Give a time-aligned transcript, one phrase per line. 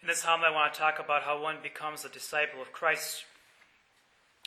[0.00, 3.24] In this homily, I want to talk about how one becomes a disciple of Christ.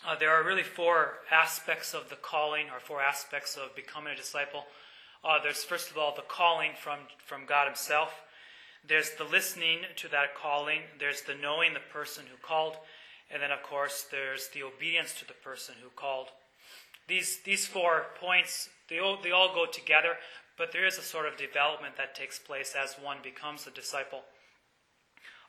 [0.07, 4.15] Uh, there are really four aspects of the calling, or four aspects of becoming a
[4.15, 4.63] disciple.
[5.25, 8.21] Uh, there's, first of all, the calling from, from God Himself.
[8.87, 10.83] There's the listening to that calling.
[10.97, 12.77] There's the knowing the person who called.
[13.29, 16.27] And then, of course, there's the obedience to the person who called.
[17.09, 20.15] These, these four points, they all, they all go together,
[20.57, 24.21] but there is a sort of development that takes place as one becomes a disciple.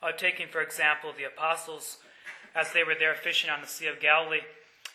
[0.03, 1.99] Uh, taking, for example, the apostles,
[2.55, 4.41] as they were there fishing on the Sea of Galilee,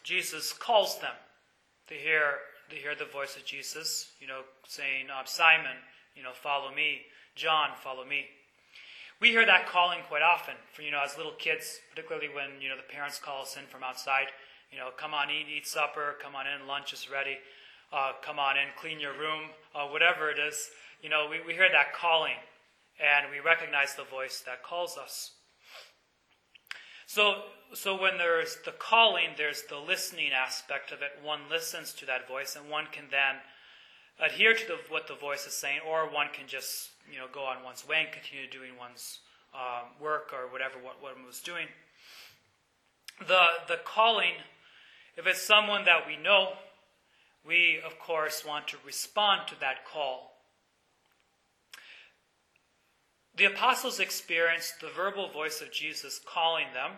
[0.04, 1.13] Jesus calls them.
[1.90, 2.36] They hear,
[2.70, 5.77] they hear the voice of Jesus, you know, saying, uh, Simon,
[6.16, 7.02] you know, follow me.
[7.35, 8.26] John, follow me.
[9.20, 12.70] We hear that calling quite often, for you know, as little kids, particularly when you
[12.70, 14.27] know the parents call us in from outside.
[14.71, 16.16] You know, come on, eat, eat supper.
[16.21, 17.38] Come on in, lunch is ready.
[17.91, 20.70] Uh, come on in, clean your room, uh, whatever it is.
[21.02, 22.38] You know, we, we hear that calling,
[23.00, 25.32] and we recognize the voice that calls us.
[27.05, 27.44] So,
[27.74, 31.12] so when there's the calling, there's the listening aspect of it.
[31.24, 33.36] One listens to that voice, and one can then
[34.20, 37.44] adhere to the, what the voice is saying, or one can just you know go
[37.44, 39.20] on one's way and continue doing one's
[39.54, 41.68] um, work or whatever what one was doing.
[43.26, 44.34] The the calling,
[45.16, 46.54] if it's someone that we know,
[47.46, 50.37] we of course want to respond to that call.
[53.38, 56.93] The apostles experienced the verbal voice of Jesus calling them,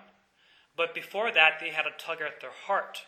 [0.78, 3.06] but before that they had a tug at their heart,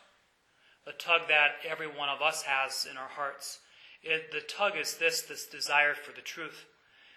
[0.86, 3.60] a tug that every one of us has in our hearts.
[4.02, 6.66] It, the tug is this this desire for the truth.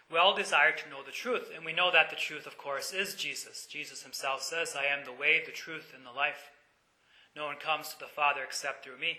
[0.09, 2.93] We all desire to know the truth, and we know that the truth, of course,
[2.93, 3.67] is Jesus.
[3.69, 6.51] Jesus himself says, I am the way, the truth, and the life.
[7.35, 9.17] No one comes to the Father except through me.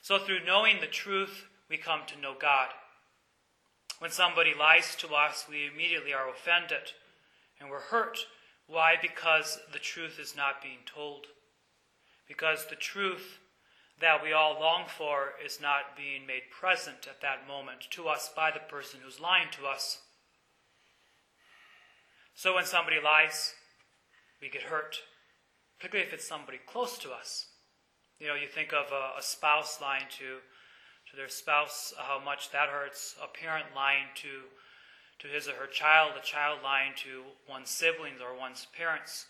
[0.00, 2.68] So, through knowing the truth, we come to know God.
[4.02, 6.90] When somebody lies to us, we immediately are offended
[7.60, 8.18] and we're hurt.
[8.66, 8.96] Why?
[9.00, 11.26] Because the truth is not being told.
[12.26, 13.38] Because the truth
[14.00, 18.28] that we all long for is not being made present at that moment to us
[18.34, 20.00] by the person who's lying to us.
[22.34, 23.54] So when somebody lies,
[24.40, 24.96] we get hurt,
[25.78, 27.46] particularly if it's somebody close to us.
[28.18, 30.38] You know, you think of a, a spouse lying to,
[31.12, 34.48] to their spouse, how much that hurts, a parent lying to,
[35.18, 39.26] to his or her child, a child lying to one's siblings or one's parents.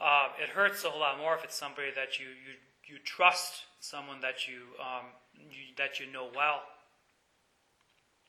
[0.00, 3.64] Uh, it hurts a whole lot more if it's somebody that you, you, you trust,
[3.80, 6.60] someone that you, um, you, that you know well.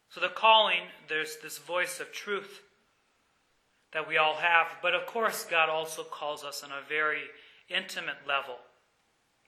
[0.10, 2.62] So the calling, there's this voice of truth
[3.94, 4.68] that we all have.
[4.82, 7.22] But of course, God also calls us on a very
[7.70, 8.56] intimate level,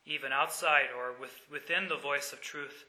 [0.05, 2.85] even outside or with, within the voice of truth.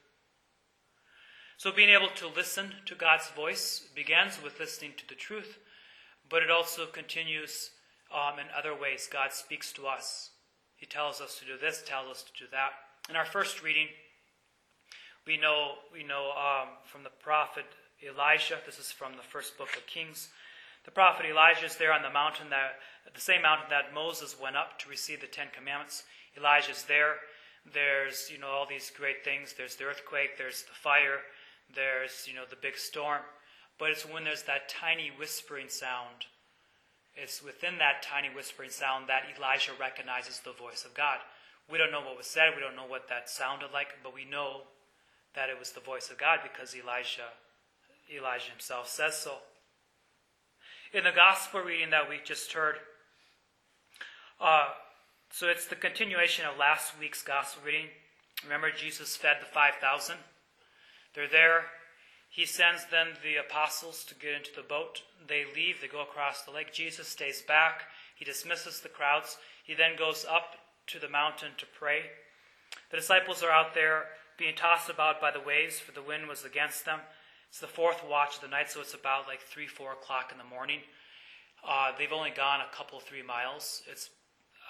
[1.57, 5.57] So, being able to listen to God's voice begins with listening to the truth,
[6.29, 7.71] but it also continues
[8.13, 9.09] um, in other ways.
[9.11, 10.29] God speaks to us.
[10.75, 12.73] He tells us to do this, tells us to do that.
[13.09, 13.87] In our first reading,
[15.25, 17.65] we know we know um, from the prophet
[18.07, 18.59] Elijah.
[18.63, 20.29] This is from the first book of Kings.
[20.85, 22.75] The prophet Elijah is there on the mountain that
[23.15, 26.03] the same mountain that Moses went up to receive the Ten Commandments.
[26.37, 27.15] Elijah's there.
[27.73, 29.55] There's you know all these great things.
[29.57, 30.37] There's the earthquake.
[30.37, 31.21] There's the fire.
[31.73, 33.21] There's you know the big storm.
[33.79, 36.25] But it's when there's that tiny whispering sound.
[37.15, 41.19] It's within that tiny whispering sound that Elijah recognizes the voice of God.
[41.69, 42.53] We don't know what was said.
[42.55, 44.61] We don't know what that sounded like, but we know
[45.35, 47.29] that it was the voice of God because Elijah,
[48.15, 49.37] Elijah himself says so.
[50.93, 52.75] In the gospel reading that we just heard,
[54.39, 54.67] uh,
[55.31, 57.87] so it's the continuation of last week's gospel reading.
[58.43, 60.15] Remember, Jesus fed the 5,000.
[61.17, 61.61] They're there.
[62.29, 65.01] He sends then the apostles to get into the boat.
[65.27, 66.71] They leave, they go across the lake.
[66.71, 67.85] Jesus stays back.
[68.15, 69.37] He dismisses the crowds.
[69.63, 72.01] He then goes up to the mountain to pray.
[72.91, 74.03] The disciples are out there
[74.37, 76.99] being tossed about by the waves, for the wind was against them.
[77.49, 80.37] It's the fourth watch of the night, so it's about like 3, 4 o'clock in
[80.37, 80.81] the morning.
[81.67, 83.81] Uh, they've only gone a couple, three miles.
[83.89, 84.11] It's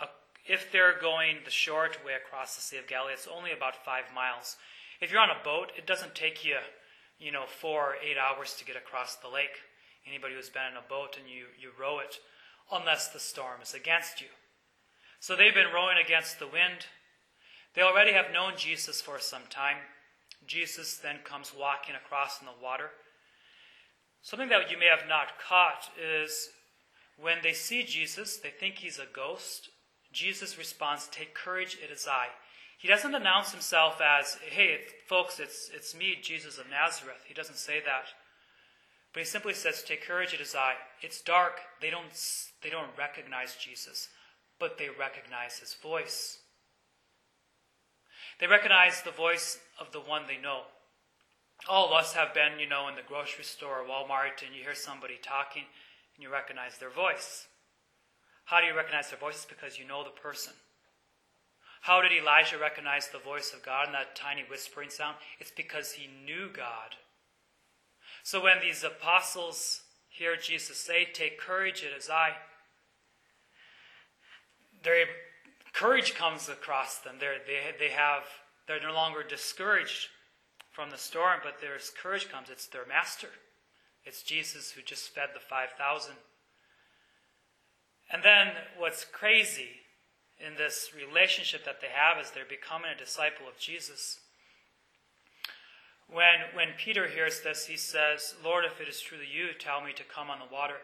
[0.01, 0.07] a,
[0.45, 4.05] If they're going the short way across the Sea of Galilee, it's only about five
[4.15, 4.55] miles.
[4.99, 6.57] If you're on a boat, it doesn't take you,
[7.19, 9.61] you know, four or eight hours to get across the lake.
[10.07, 12.17] Anybody who's been in a boat and you, you row it,
[12.71, 14.27] unless the storm is against you.
[15.19, 16.88] So they've been rowing against the wind.
[17.75, 19.77] They already have known Jesus for some time.
[20.45, 22.91] Jesus then comes walking across in the water.
[24.21, 26.49] Something that you may have not caught is
[27.19, 29.69] when they see Jesus, they think he's a ghost.
[30.11, 32.27] Jesus responds, Take courage, it is I.
[32.77, 37.24] He doesn't announce himself as, Hey, folks, it's, it's me, Jesus of Nazareth.
[37.27, 38.09] He doesn't say that.
[39.13, 40.74] But he simply says, Take courage, it is I.
[41.01, 41.59] It's dark.
[41.81, 42.06] They don't,
[42.62, 44.09] they don't recognize Jesus,
[44.59, 46.39] but they recognize his voice.
[48.39, 50.62] They recognize the voice of the one they know.
[51.68, 54.62] All of us have been, you know, in the grocery store or Walmart and you
[54.62, 55.63] hear somebody talking
[56.15, 57.47] and you recognize their voice.
[58.45, 59.38] How do you recognize their voice?
[59.38, 60.53] It's because you know the person.
[61.81, 65.15] How did Elijah recognize the voice of God in that tiny whispering sound?
[65.39, 66.95] It's because he knew God.
[68.24, 72.31] So when these apostles hear Jesus say, Take courage, it is I,
[74.83, 75.06] their
[75.74, 77.15] courage comes across them.
[77.19, 78.23] They're, they, they have,
[78.68, 80.09] they're no longer discouraged
[80.71, 82.50] from the storm, but their courage comes.
[82.50, 83.30] It's their master.
[84.06, 86.13] It's Jesus who just fed the 5,000.
[88.12, 89.69] And then what's crazy
[90.39, 94.19] in this relationship that they have as they're becoming a disciple of Jesus.
[96.09, 99.91] When, when Peter hears this, he says, Lord, if it is truly you, tell me
[99.93, 100.77] to come on the water.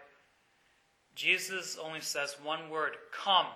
[1.16, 3.48] Jesus only says one word, come.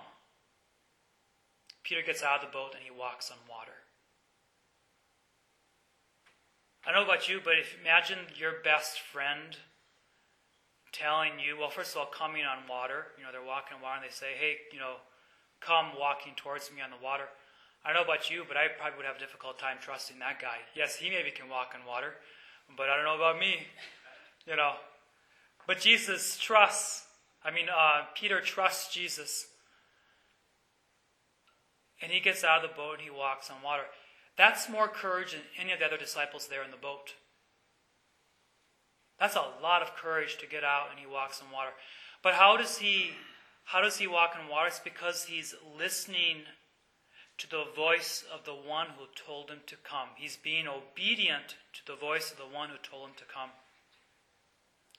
[1.82, 3.72] Peter gets out of the boat and he walks on water.
[6.86, 9.56] I don't know about you, but if imagine your best friend
[10.92, 13.08] telling you, well, first of all, coming on water.
[13.18, 14.96] You know, they're walking on water and they say, hey, you know,
[15.60, 17.24] come walking towards me on the water.
[17.84, 20.40] I don't know about you, but I probably would have a difficult time trusting that
[20.40, 20.58] guy.
[20.74, 22.14] Yes, he maybe can walk on water,
[22.76, 23.66] but I don't know about me.
[24.46, 24.74] You know.
[25.66, 27.04] But Jesus trusts,
[27.44, 29.46] I mean, uh, Peter trusts Jesus.
[32.00, 33.82] And he gets out of the boat and he walks on water.
[34.36, 37.14] That's more courage than any of the other disciples there in the boat.
[39.18, 41.72] That's a lot of courage to get out and he walks on water.
[42.22, 43.10] But how does he
[43.68, 44.68] how does he walk on water?
[44.68, 46.38] It's because he's listening
[47.36, 50.08] to the voice of the one who told him to come.
[50.16, 53.50] He's being obedient to the voice of the one who told him to come.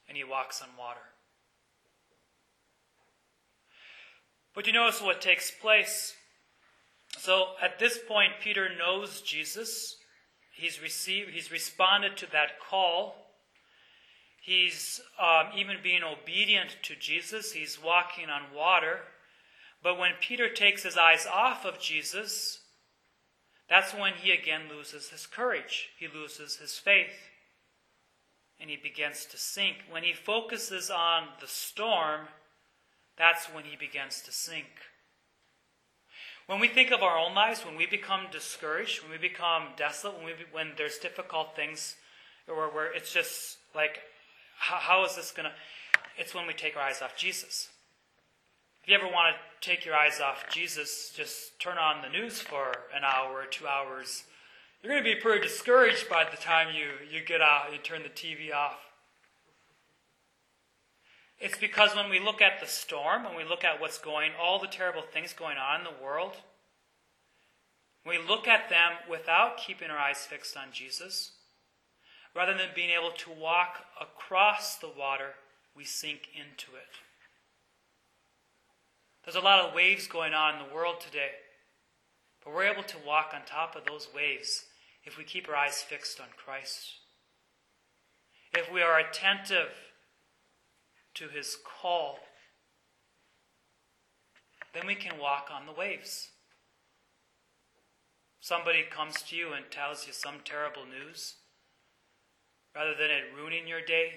[0.07, 0.99] And he walks on water.
[4.53, 6.13] But you notice what takes place.
[7.17, 9.97] So at this point, Peter knows Jesus.
[10.53, 13.15] He's received, he's responded to that call.
[14.41, 17.51] He's um, even being obedient to Jesus.
[17.51, 19.01] He's walking on water.
[19.83, 22.59] But when Peter takes his eyes off of Jesus,
[23.69, 25.89] that's when he again loses his courage.
[25.99, 27.29] He loses his faith.
[28.59, 29.77] And he begins to sink.
[29.89, 32.27] When he focuses on the storm,
[33.17, 34.67] that's when he begins to sink.
[36.47, 40.17] When we think of our own lives, when we become discouraged, when we become desolate,
[40.17, 41.95] when, we, when there's difficult things,
[42.47, 43.99] or where it's just like,
[44.59, 45.51] how, how is this going to.
[46.17, 47.69] It's when we take our eyes off Jesus.
[48.83, 52.41] If you ever want to take your eyes off Jesus, just turn on the news
[52.41, 54.23] for an hour or two hours.
[54.81, 58.03] You're going to be pretty discouraged by the time you, you get out, you turn
[58.03, 58.79] the TV off.
[61.39, 64.59] It's because when we look at the storm, when we look at what's going, all
[64.59, 66.35] the terrible things going on in the world,
[68.05, 71.31] we look at them without keeping our eyes fixed on Jesus,
[72.35, 75.35] rather than being able to walk across the water,
[75.75, 76.99] we sink into it.
[79.23, 81.31] There's a lot of waves going on in the world today,
[82.43, 84.65] but we're able to walk on top of those waves
[85.03, 86.79] if we keep our eyes fixed on Christ.
[88.53, 89.71] If we are attentive
[91.15, 92.19] to his call,
[94.73, 96.29] then we can walk on the waves.
[98.39, 101.35] Somebody comes to you and tells you some terrible news.
[102.75, 104.11] Rather than it ruining your day,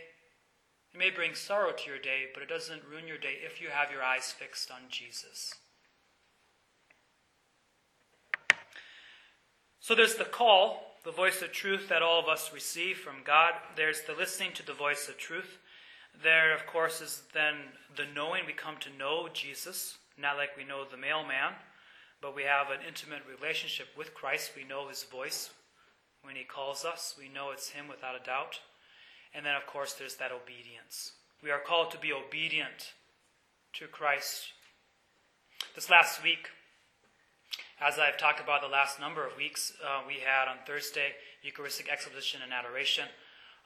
[0.92, 3.68] it may bring sorrow to your day, but it doesn't ruin your day if you
[3.68, 5.54] have your eyes fixed on Jesus.
[9.80, 13.52] So there's the call, the voice of truth that all of us receive from God.
[13.74, 15.58] There's the listening to the voice of truth.
[16.22, 17.54] There, of course, is then
[17.96, 18.44] the knowing.
[18.46, 21.54] We come to know Jesus, not like we know the mailman,
[22.20, 24.52] but we have an intimate relationship with Christ.
[24.54, 25.50] We know his voice
[26.22, 28.60] when he calls us, we know it's him without a doubt.
[29.34, 31.12] And then, of course, there's that obedience.
[31.42, 32.92] We are called to be obedient
[33.74, 34.52] to Christ.
[35.74, 36.48] This last week,
[37.80, 41.12] as I've talked about the last number of weeks, uh, we had on Thursday
[41.42, 43.04] Eucharistic exposition and adoration.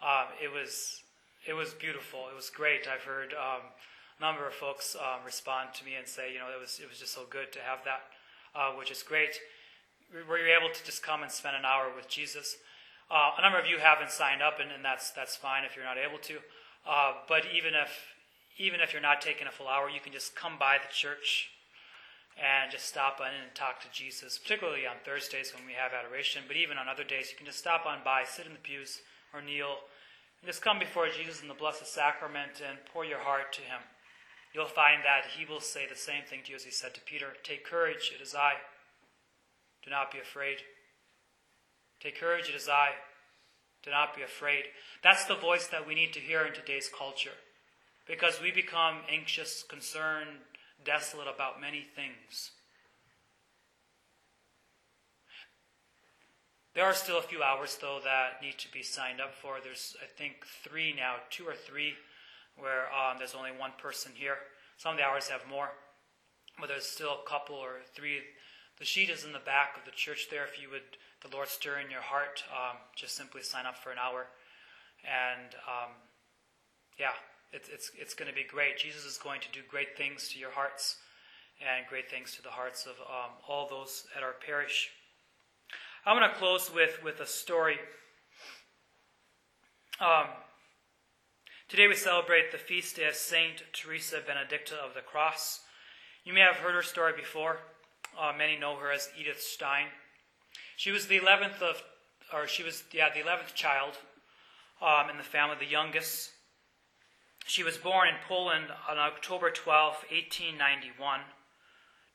[0.02, 1.02] Uh, it was
[1.46, 2.28] it was beautiful.
[2.30, 2.88] It was great.
[2.88, 3.70] I've heard um,
[4.18, 6.88] a number of folks um, respond to me and say, you know, it was it
[6.88, 8.02] was just so good to have that,
[8.54, 9.38] uh, which is great.
[10.12, 12.56] Were you're able to just come and spend an hour with Jesus?
[13.10, 15.84] Uh, a number of you haven't signed up, and, and that's that's fine if you're
[15.84, 16.38] not able to.
[16.86, 17.90] Uh, but even if
[18.58, 21.50] even if you're not taking a full hour, you can just come by the church
[22.36, 25.92] and just stop on in and talk to Jesus, particularly on Thursdays when we have
[25.92, 26.44] adoration.
[26.46, 29.00] But even on other days, you can just stop on by, sit in the pews,
[29.32, 29.88] or kneel,
[30.40, 33.80] And just come before Jesus in the Blessed Sacrament and pour your heart to him.
[34.52, 37.00] You'll find that he will say the same thing to you as he said to
[37.00, 38.54] Peter Take courage, it is I.
[39.86, 40.58] Do not be afraid.
[42.00, 42.90] Take courage, it is I.
[43.84, 44.64] Do not be afraid.
[45.04, 47.38] That's the voice that we need to hear in today's culture
[48.04, 50.42] because we become anxious, concerned,
[50.84, 52.50] desolate about many things.
[56.74, 59.58] There are still a few hours, though, that need to be signed up for.
[59.62, 61.94] There's, I think, three now, two or three,
[62.58, 64.36] where um, there's only one person here.
[64.78, 65.70] Some of the hours have more,
[66.60, 68.18] but there's still a couple or three.
[68.78, 70.44] The sheet is in the back of the church there.
[70.44, 70.82] If you would,
[71.22, 74.26] the Lord stir in your heart, um, just simply sign up for an hour.
[75.02, 75.92] And um,
[76.98, 77.16] yeah,
[77.52, 78.76] it's, it's, it's going to be great.
[78.76, 80.96] Jesus is going to do great things to your hearts
[81.60, 84.90] and great things to the hearts of um, all those at our parish.
[86.04, 87.76] I'm going to close with, with a story.
[90.00, 90.26] Um,
[91.70, 95.60] today we celebrate the feast day of Saint Teresa Benedicta of the Cross.
[96.24, 97.60] You may have heard her story before.
[98.18, 99.86] Uh, many know her as Edith Stein.
[100.76, 101.82] She was the 11th of,
[102.32, 103.98] or she was, yeah, the 11th child
[104.82, 106.30] um, in the family, the youngest.
[107.46, 111.20] She was born in Poland on October 12, 1891,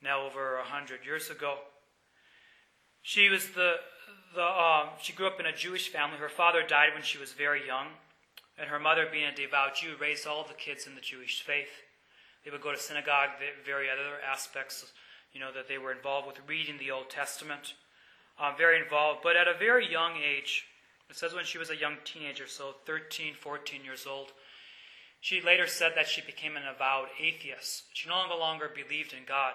[0.03, 1.55] now over 100 years ago.
[3.01, 3.75] She was the,
[4.35, 6.17] the um, she grew up in a Jewish family.
[6.17, 7.87] Her father died when she was very young,
[8.59, 11.81] and her mother, being a devout Jew, raised all the kids in the Jewish faith.
[12.43, 13.29] They would go to synagogue,
[13.65, 14.91] very other aspects,
[15.33, 17.73] you know, that they were involved with reading the Old Testament,
[18.39, 19.19] um, very involved.
[19.23, 20.65] But at a very young age,
[21.09, 24.31] it says when she was a young teenager, so 13, 14 years old,
[25.19, 27.83] she later said that she became an avowed atheist.
[27.93, 29.53] She no longer believed in God.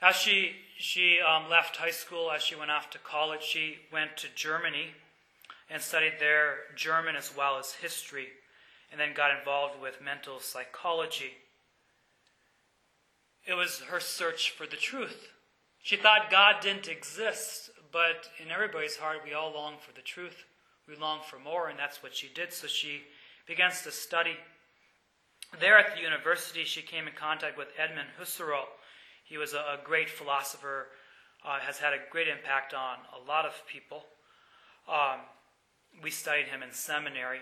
[0.00, 4.16] As she, she um, left high school, as she went off to college, she went
[4.18, 4.88] to Germany
[5.70, 8.28] and studied there German as well as history,
[8.90, 11.32] and then got involved with mental psychology.
[13.48, 15.28] It was her search for the truth.
[15.82, 20.44] She thought God didn't exist, but in everybody's heart, we all long for the truth.
[20.86, 22.52] We long for more, and that's what she did.
[22.52, 23.00] So she
[23.46, 24.36] begins to study.
[25.58, 28.64] There at the university, she came in contact with Edmund Husserl,
[29.24, 30.88] he was a, great philosopher,
[31.44, 34.04] uh, has had a great impact on a lot of people.
[34.88, 35.20] Um,
[36.02, 37.40] we studied him in seminary.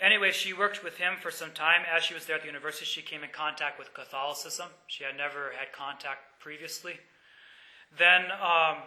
[0.00, 1.82] Anyway, she worked with him for some time.
[1.88, 4.68] As she was there at the university, she came in contact with Catholicism.
[4.86, 6.98] She had never had contact previously.
[7.96, 8.78] Then, um,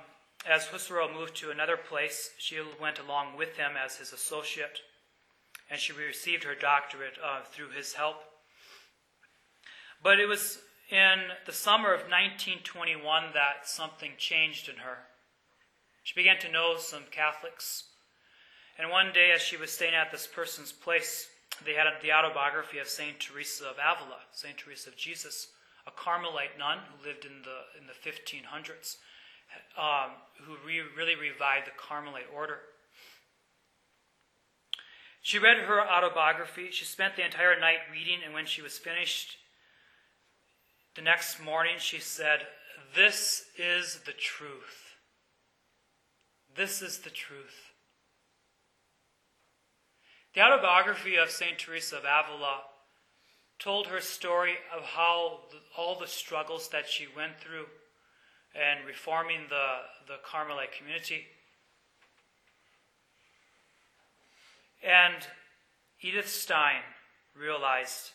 [0.46, 4.80] as Husserl moved to another place, she went along with him as his associate,
[5.70, 8.18] and she received her doctorate uh, through his help.
[10.04, 10.60] But it was
[10.90, 15.00] in the summer of 1921 that something changed in her.
[16.04, 17.87] She began to know some Catholics.
[18.78, 21.30] And one day, as she was staying at this person's place,
[21.66, 23.20] they had the autobiography of St.
[23.20, 24.56] Teresa of Avila, St.
[24.58, 25.48] Teresa of Jesus,
[25.88, 28.98] a Carmelite nun who lived in the, in the 1500s,
[29.78, 30.12] um,
[30.44, 32.60] who re- really revived the Carmelite order.
[35.22, 36.70] She read her autobiography.
[36.72, 39.38] She spent the entire night reading, and when she was finished,
[40.96, 42.48] the next morning she said,
[42.96, 44.96] This is the truth.
[46.56, 47.67] This is the truth.
[50.38, 51.58] The autobiography of St.
[51.58, 52.60] Teresa of Avila
[53.58, 57.66] told her story of how the, all the struggles that she went through
[58.54, 59.66] and reforming the,
[60.06, 61.26] the Carmelite community.
[64.84, 65.26] And
[66.02, 66.84] Edith Stein
[67.36, 68.12] realized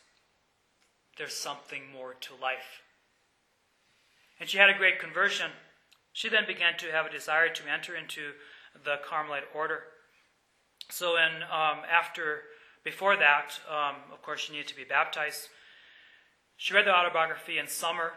[1.18, 2.82] there's something more to life.
[4.38, 5.50] And she had a great conversion.
[6.12, 8.30] She then began to have a desire to enter into
[8.84, 9.80] the Carmelite order.
[10.90, 12.42] So, in, um, after,
[12.84, 15.48] before that, um, of course, she needed to be baptized.
[16.56, 18.12] She read the autobiography in summer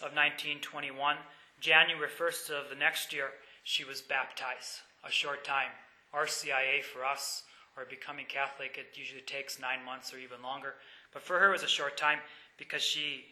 [0.00, 1.16] of 1921.
[1.60, 3.30] January 1st of the next year,
[3.64, 4.80] she was baptized.
[5.04, 5.70] A short time.
[6.14, 7.44] RCIA for us,
[7.76, 10.74] or becoming Catholic, it usually takes nine months or even longer.
[11.12, 12.18] But for her, it was a short time
[12.58, 13.24] because she,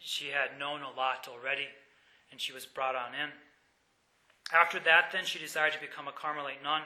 [0.00, 1.68] she had known a lot already
[2.30, 3.30] and she was brought on in.
[4.54, 6.82] After that, then she decided to become a Carmelite nun,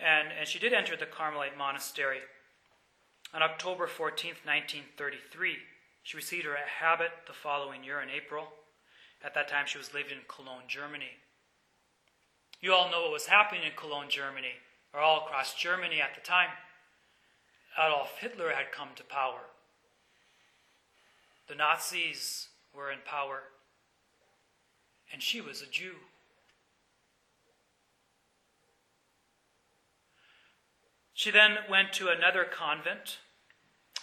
[0.00, 2.20] and, and she did enter the Carmelite monastery.
[3.34, 5.56] On October 14th, 1933,
[6.02, 8.48] she received her habit the following year in April.
[9.22, 11.10] At that time, she was living in Cologne, Germany.
[12.60, 14.54] You all know what was happening in Cologne, Germany,
[14.92, 16.48] or all across Germany at the time.
[17.78, 19.40] Adolf Hitler had come to power.
[21.48, 23.42] The Nazis were in power,
[25.12, 25.94] and she was a Jew.
[31.20, 33.18] She then went to another convent.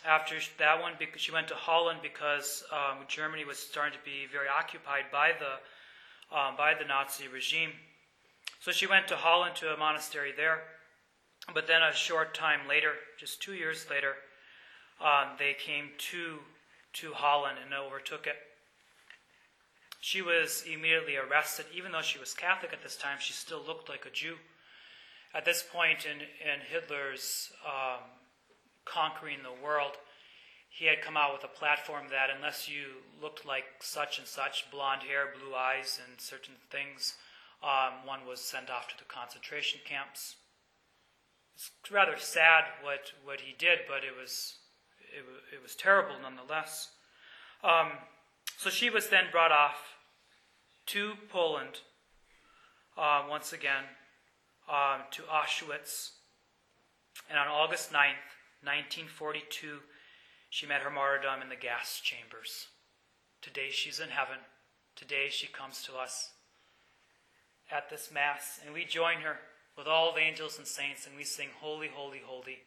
[0.06, 4.46] After that one, she went to Holland because um, Germany was starting to be very
[4.48, 7.72] occupied by the um, by the Nazi regime.
[8.60, 10.62] So she went to Holland to a monastery there.
[11.56, 14.14] But then a short time later, just two years later,
[15.02, 16.38] um, they came to
[17.02, 18.38] to Holland and overtook it.
[20.02, 23.18] She was immediately arrested, even though she was Catholic at this time.
[23.20, 24.36] She still looked like a Jew.
[25.34, 28.03] At this point in in Hitler's um,
[28.86, 29.98] conquering the world,
[30.69, 34.69] he had come out with a platform that unless you looked like such and such,
[34.72, 37.15] blonde hair, blue eyes, and certain things,
[37.63, 40.36] um, one was sent off to the concentration camps.
[41.55, 44.57] It's rather sad what, what he did, but it was,
[45.00, 46.89] it, it was terrible nonetheless.
[47.63, 47.93] Um,
[48.57, 49.96] so she was then brought off
[50.88, 51.79] to Poland
[52.96, 53.84] uh, once again,
[54.70, 56.12] um, to Auschwitz.
[57.30, 58.28] And on August 9th,
[58.64, 59.80] 1942,
[60.50, 62.68] she met her martyrdom in the gas chambers.
[63.42, 64.38] Today she's in heaven.
[64.96, 66.32] Today she comes to us
[67.72, 69.38] at this Mass, and we join her
[69.78, 72.60] with all the angels and saints, and we sing, Holy, Holy, Holy.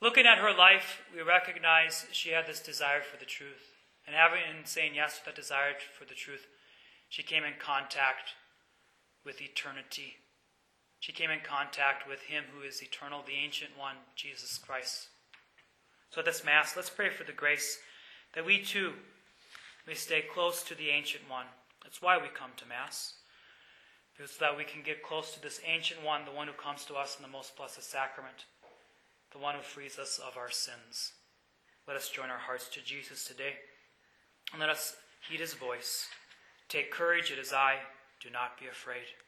[0.00, 3.72] Looking at her life, we recognize she had this desire for the truth.
[4.06, 6.46] And having and saying yes to that desire for the truth,
[7.08, 8.34] she came in contact
[9.24, 10.16] with eternity.
[11.00, 15.08] She came in contact with Him who is eternal, the ancient one, Jesus Christ.
[16.10, 17.78] So at this Mass, let's pray for the grace
[18.34, 18.92] that we too
[19.86, 21.46] may stay close to the Ancient One.
[21.82, 23.14] That's why we come to Mass,
[24.16, 26.94] so that we can get close to this Ancient One, the one who comes to
[26.94, 28.46] us in the most blessed sacrament,
[29.32, 31.12] the one who frees us of our sins.
[31.86, 33.54] Let us join our hearts to Jesus today,
[34.52, 34.96] and let us
[35.28, 36.08] heed his voice.
[36.68, 37.76] Take courage, it is I.
[38.24, 39.23] Do not be afraid.